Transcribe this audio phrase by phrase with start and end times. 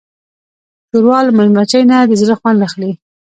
[0.89, 2.91] ښوروا له چمچۍ نه د زړه خوند اخلي.